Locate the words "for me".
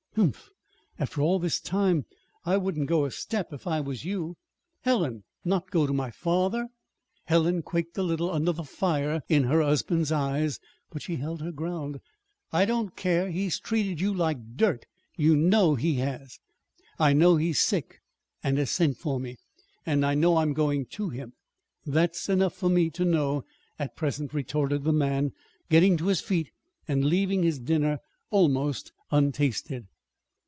18.97-19.37, 22.53-22.89